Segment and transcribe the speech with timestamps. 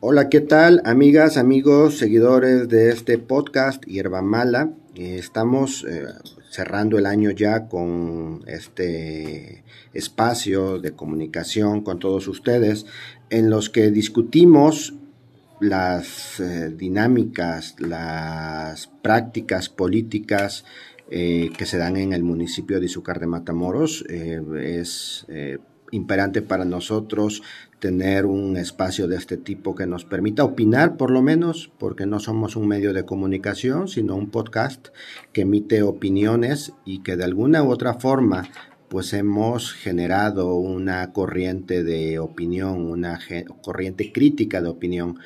[0.00, 4.70] Hola, ¿qué tal amigas, amigos, seguidores de este podcast Hierba Mala?
[4.94, 6.04] Eh, estamos eh,
[6.50, 9.64] cerrando el año ya con este
[9.94, 12.86] espacio de comunicación con todos ustedes
[13.28, 14.94] en los que discutimos
[15.58, 20.64] las eh, dinámicas, las prácticas políticas
[21.10, 24.04] que se dan en el municipio de Izúcar de Matamoros.
[24.08, 25.26] es
[25.90, 27.42] imperante para nosotros
[27.78, 32.20] tener un espacio de este tipo que nos permita opinar, por lo menos, porque no
[32.20, 34.88] somos un medio de comunicación, sino un podcast
[35.32, 38.48] que emite opiniones y que de alguna u otra forma
[38.88, 43.20] pues hemos generado una corriente de opinión, una
[43.60, 45.18] corriente crítica de opinión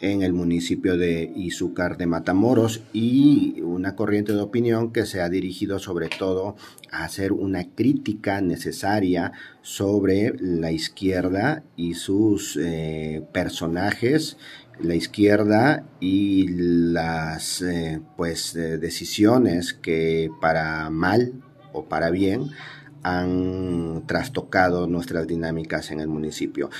[0.00, 5.28] en el municipio de Izúcar de Matamoros y una corriente de opinión que se ha
[5.28, 6.56] dirigido sobre todo
[6.90, 9.32] a hacer una crítica necesaria
[9.62, 14.36] sobre la izquierda y sus eh, personajes
[14.82, 21.34] la izquierda y las eh, pues eh, decisiones que para mal
[21.72, 22.46] o para bien
[23.02, 26.70] han trastocado nuestras dinámicas en el municipio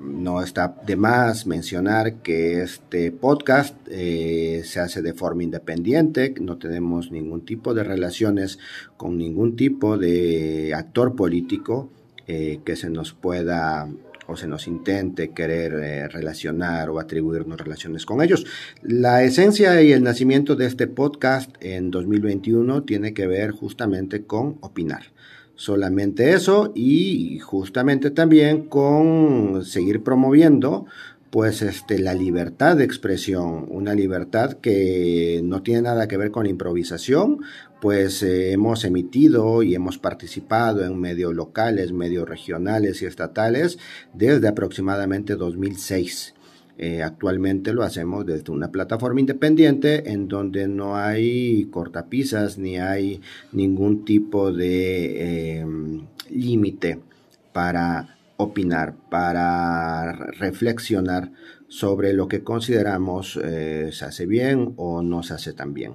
[0.00, 6.58] no está de más mencionar que este podcast eh, se hace de forma independiente, no
[6.58, 8.58] tenemos ningún tipo de relaciones
[8.96, 11.90] con ningún tipo de actor político
[12.26, 13.88] eh, que se nos pueda
[14.26, 18.46] o se nos intente querer eh, relacionar o atribuirnos relaciones con ellos.
[18.82, 24.56] La esencia y el nacimiento de este podcast en 2021 tiene que ver justamente con
[24.60, 25.12] opinar
[25.56, 30.86] Solamente eso y justamente también con seguir promoviendo
[31.34, 36.46] pues este la libertad de expresión, una libertad que no tiene nada que ver con
[36.46, 37.40] improvisación,
[37.80, 43.78] pues eh, hemos emitido y hemos participado en medios locales, medios regionales y estatales
[44.12, 46.33] desde aproximadamente 2006.
[46.76, 53.20] Eh, actualmente lo hacemos desde una plataforma independiente en donde no hay cortapisas ni hay
[53.52, 56.98] ningún tipo de em, límite
[57.52, 61.30] para opinar, para reflexionar
[61.68, 65.94] sobre lo que consideramos eh, se hace bien o no se hace tan bien.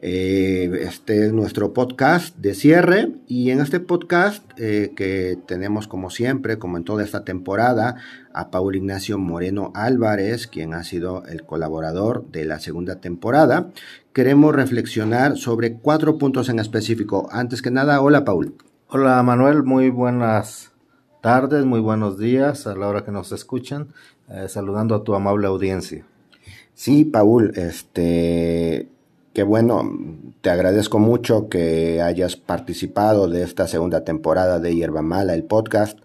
[0.00, 6.08] Eh, este es nuestro podcast de cierre y en este podcast eh, que tenemos como
[6.08, 7.96] siempre, como en toda esta temporada,
[8.32, 13.70] a Paul Ignacio Moreno Álvarez, quien ha sido el colaborador de la segunda temporada,
[14.12, 17.28] queremos reflexionar sobre cuatro puntos en específico.
[17.32, 18.54] Antes que nada, hola Paul.
[18.88, 20.72] Hola Manuel, muy buenas
[21.20, 23.88] tardes, muy buenos días a la hora que nos escuchan.
[24.30, 26.04] Eh, saludando a tu amable audiencia.
[26.74, 28.88] Sí, Paul, este,
[29.32, 29.90] qué bueno,
[30.42, 35.98] te agradezco mucho que hayas participado de esta segunda temporada de Hierba Mala, el podcast,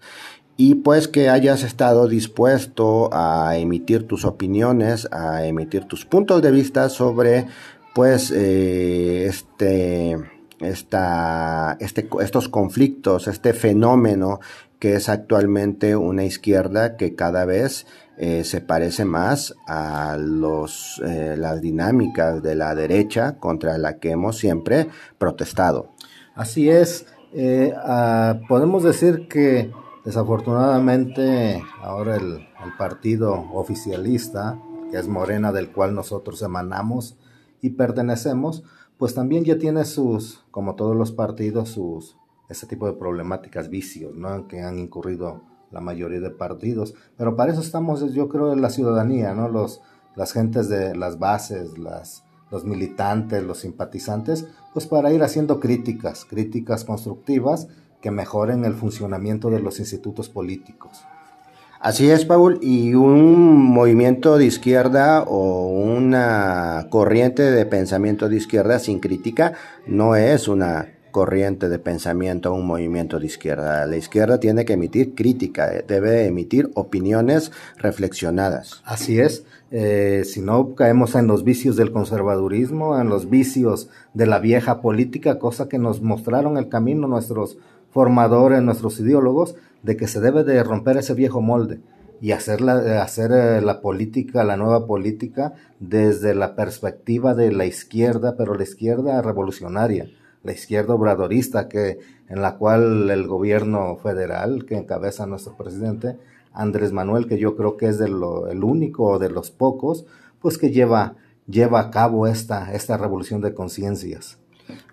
[0.56, 6.50] y pues que hayas estado dispuesto a emitir tus opiniones, a emitir tus puntos de
[6.50, 7.46] vista sobre,
[7.94, 10.16] pues, eh, este,
[10.60, 14.40] esta, este, estos conflictos, este fenómeno
[14.84, 17.86] que es actualmente una izquierda que cada vez
[18.18, 24.10] eh, se parece más a los, eh, las dinámicas de la derecha contra la que
[24.10, 25.94] hemos siempre protestado.
[26.34, 29.72] Así es, eh, ah, podemos decir que
[30.04, 37.16] desafortunadamente ahora el, el, partido oficialista, que es Morena, del cual nosotros emanamos
[37.62, 38.64] y pertenecemos,
[38.98, 42.18] pues también ya tiene sus, como todos los partidos, sus,
[42.48, 44.46] ese tipo de problemáticas, vicios, ¿no?
[44.48, 46.94] Que han incurrido la mayoría de partidos.
[47.16, 49.48] Pero para eso estamos, yo creo, en la ciudadanía, ¿no?
[49.48, 49.80] Los,
[50.14, 56.24] las gentes de las bases, las, los militantes, los simpatizantes, pues para ir haciendo críticas,
[56.24, 57.68] críticas constructivas
[58.00, 61.04] que mejoren el funcionamiento de los institutos políticos.
[61.80, 68.78] Así es, Paul, y un movimiento de izquierda o una corriente de pensamiento de izquierda
[68.78, 69.52] sin crítica
[69.86, 73.86] no es una corriente de pensamiento, un movimiento de izquierda.
[73.86, 78.82] La izquierda tiene que emitir crítica, eh, debe emitir opiniones reflexionadas.
[78.84, 79.44] Así es.
[79.70, 84.80] Eh, si no caemos en los vicios del conservadurismo, en los vicios de la vieja
[84.80, 87.58] política, cosa que nos mostraron el camino nuestros
[87.90, 91.78] formadores, nuestros ideólogos, de que se debe de romper ese viejo molde
[92.20, 97.66] y hacer la, hacer eh, la política, la nueva política, desde la perspectiva de la
[97.66, 100.08] izquierda, pero la izquierda revolucionaria
[100.44, 101.98] la izquierda obradorista que
[102.28, 106.16] en la cual el gobierno federal que encabeza nuestro presidente
[106.52, 110.06] Andrés Manuel que yo creo que es de lo, el único de los pocos
[110.40, 114.38] pues que lleva lleva a cabo esta esta revolución de conciencias.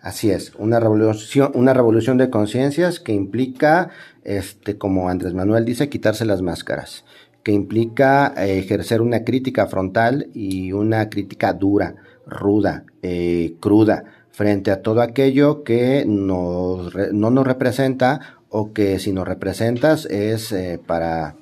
[0.01, 3.89] Así es, una revolución, una revolución de conciencias que implica,
[4.25, 7.05] este, como Andrés Manuel dice, quitarse las máscaras,
[7.43, 11.95] que implica ejercer una crítica frontal y una crítica dura,
[12.25, 12.85] ruda,
[13.59, 20.53] cruda, frente a todo aquello que no nos representa o que si nos representas es
[20.85, 21.35] para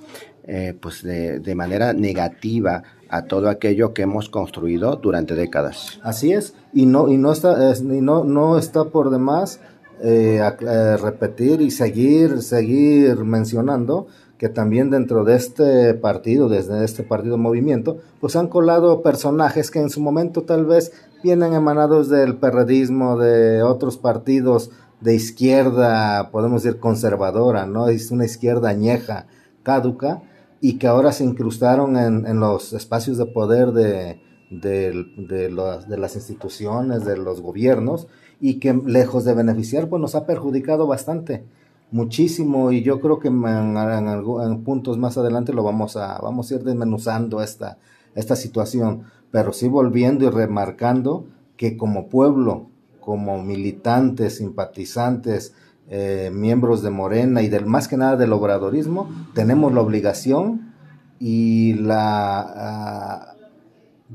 [0.51, 6.00] eh, pues de, manera negativa a todo aquello que hemos construido durante décadas.
[6.01, 9.59] Así es, y no, y no, está, no, no está por demás
[10.01, 14.07] eh, eh, repetir y seguir, seguir mencionando
[14.39, 19.77] que también dentro de este partido, desde este partido movimiento, pues han colado personajes que
[19.77, 20.94] en su momento tal vez
[21.24, 24.71] vienen emanados del perredismo, de otros partidos
[25.01, 27.88] de izquierda, podemos decir conservadora, ¿no?
[27.88, 29.27] Es una izquierda añeja,
[29.63, 30.21] caduca,
[30.62, 36.16] y que ahora se incrustaron en, en los espacios de poder de, de, de, las
[36.16, 38.07] instituciones, de los gobiernos,
[38.42, 41.45] y que lejos de beneficiar, pues nos ha perjudicado bastante,
[41.92, 46.56] muchísimo, y yo creo que en, en, puntos más adelante lo vamos a, vamos a
[46.56, 47.77] ir desmenuzando esta,
[48.16, 51.27] esta situación, pero sí volviendo y remarcando
[51.57, 52.67] que como pueblo,
[52.99, 55.53] como militantes, simpatizantes,
[55.89, 60.73] eh, miembros de Morena y del más que nada del obradorismo, tenemos la obligación
[61.19, 63.35] y la, ah,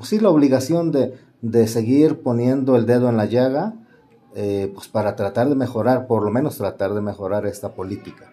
[0.02, 3.75] sí, la obligación de, de, seguir poniendo el dedo en la llaga,
[4.34, 8.32] eh, pues para tratar de mejorar, por lo menos tratar de mejorar esta política.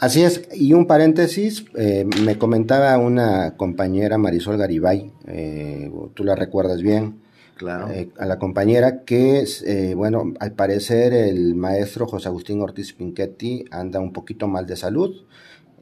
[0.00, 5.10] Así es, y un paréntesis, eh, me comentaba una compañera Marisol Garibay,
[6.14, 7.22] tú la recuerdas bien,
[7.56, 7.90] claro.
[7.90, 13.64] Eh, a la compañera que, eh, bueno, al parecer el maestro José Agustín Ortiz Pinchetti
[13.70, 15.24] anda un poquito mal de salud.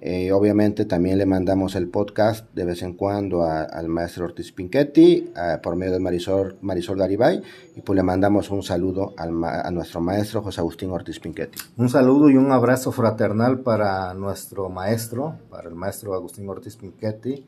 [0.06, 5.32] Eh, obviamente también le mandamos el podcast de vez en cuando al maestro Ortiz Pinchetti
[5.62, 7.40] por medio de Marisol, Marisol Garibay
[7.74, 11.58] y pues le mandamos un saludo al a nuestro maestro José Agustín Ortiz Pinchetti.
[11.78, 17.46] Un saludo y un abrazo fraternal para nuestro maestro, para el maestro Agustín Ortiz Pinchetti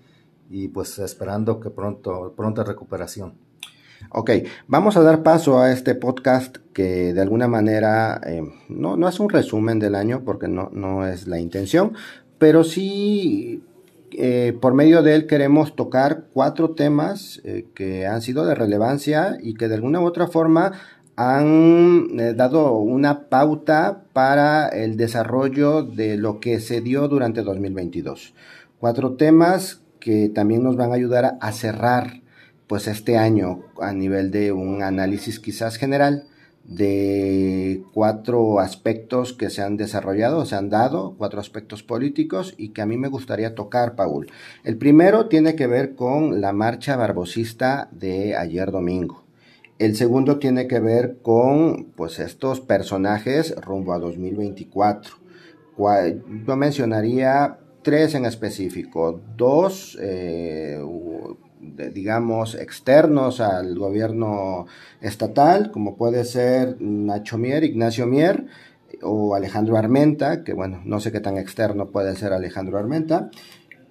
[0.48, 3.34] y pues esperando que pronto, pronta recuperación.
[4.10, 4.30] Ok,
[4.66, 9.20] vamos a dar paso a este podcast que de alguna manera eh, no, no, es
[9.20, 11.94] un resumen del año porque no, no es la intención,
[12.38, 13.62] pero sí
[14.12, 19.38] eh, por medio de él queremos tocar cuatro temas eh, que han sido de relevancia
[19.42, 20.72] y que de alguna u otra forma
[21.16, 28.34] han dado una pauta para el desarrollo de lo que se dio durante 2022.
[28.78, 32.20] Cuatro temas que también nos van a ayudar a cerrar
[32.66, 36.24] pues este año a nivel de un análisis quizás general
[36.68, 42.82] de cuatro aspectos que se han desarrollado, se han dado, cuatro aspectos políticos y que
[42.82, 44.26] a mí me gustaría tocar, Paul.
[44.64, 49.24] El primero tiene que ver con la marcha barbosista de ayer domingo.
[49.78, 55.16] El segundo tiene que ver con pues estos personajes rumbo a 2024.
[55.78, 60.80] Yo mencionaría tres en específico, dos eh,
[61.60, 64.66] digamos, externos al gobierno
[65.00, 68.46] estatal, como puede ser Nacho Mier, Ignacio Mier
[69.02, 73.30] o Alejandro Armenta, que bueno, no sé qué tan externo puede ser Alejandro Armenta,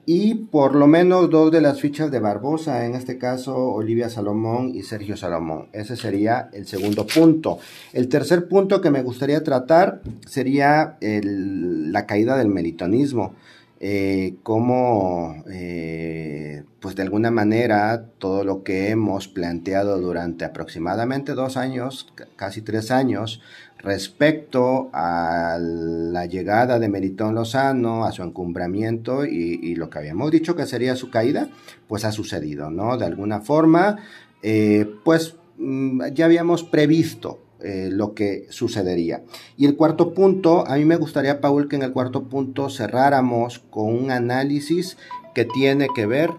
[0.07, 4.71] y por lo menos dos de las fichas de Barbosa, en este caso Olivia Salomón
[4.75, 5.69] y Sergio Salomón.
[5.73, 7.57] Ese sería el segundo punto.
[7.91, 13.33] El tercer punto que me gustaría tratar sería la caída del meritonismo
[13.79, 21.57] eh, cómo, eh, pues de alguna manera, todo lo que hemos planteado durante aproximadamente dos
[21.57, 23.41] años, casi tres años,
[23.79, 30.55] respecto a la llegada de Meritón Lozano, a su encumbramiento y, lo que habíamos dicho
[30.55, 31.49] que sería su caída,
[31.87, 32.97] pues ha sucedido, ¿no?
[32.97, 33.97] De alguna forma,
[34.41, 39.23] eh, pues mm, ya habíamos previsto eh, lo que sucedería.
[39.57, 43.57] Y el cuarto punto, a mí me gustaría, Paul, que en el cuarto punto cerráramos
[43.57, 44.97] con un análisis
[45.33, 46.29] que tiene que ver,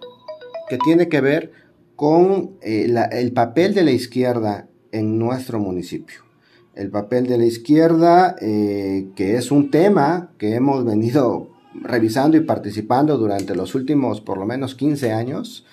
[0.69, 1.51] que tiene que ver
[1.97, 6.21] con eh, el papel de la izquierda en nuestro municipio.
[6.77, 12.41] El papel de la izquierda, eh, que es un tema que hemos venido revisando y
[12.41, 15.67] participando durante los últimos por lo menos 15 años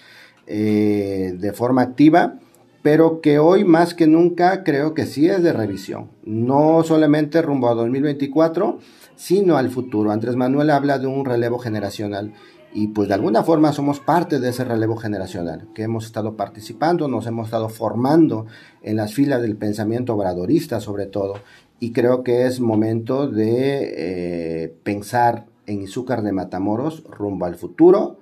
[0.46, 2.40] de forma activa
[2.84, 7.70] pero que hoy más que nunca creo que sí es de revisión, no solamente rumbo
[7.70, 8.78] a 2024,
[9.16, 10.12] sino al futuro.
[10.12, 12.34] Andrés Manuel habla de un relevo generacional
[12.74, 17.08] y pues de alguna forma somos parte de ese relevo generacional, que hemos estado participando,
[17.08, 18.48] nos hemos estado formando
[18.82, 21.36] en las filas del pensamiento obradorista sobre todo,
[21.80, 23.94] y creo que es momento de
[24.64, 28.20] eh, pensar en Izúcar de Matamoros rumbo al futuro,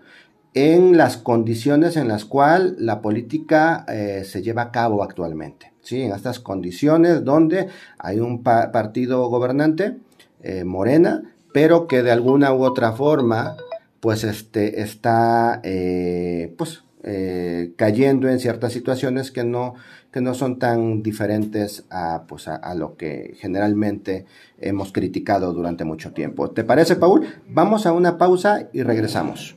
[0.54, 5.72] en las condiciones en las cuales la política eh, se lleva a cabo actualmente.
[5.82, 6.02] ¿sí?
[6.02, 7.68] En estas condiciones donde
[7.98, 9.98] hay un partido gobernante,
[10.42, 13.56] eh, Morena, pero que de alguna u otra forma
[14.02, 19.76] pues este, está eh, pues, eh, cayendo en ciertas situaciones que no,
[20.12, 24.26] que no son tan diferentes a, pues, a, lo que generalmente
[24.60, 26.50] hemos criticado durante mucho tiempo.
[26.50, 27.28] ¿Te parece, Paul?
[27.48, 29.56] Vamos a una pausa y regresamos.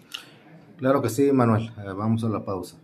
[0.85, 1.71] Claro que sí, Manuel.
[1.97, 2.77] vamos a la pausa.